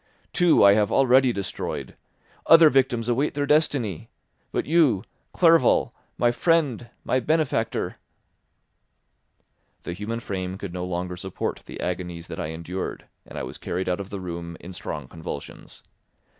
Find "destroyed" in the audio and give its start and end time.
1.31-1.95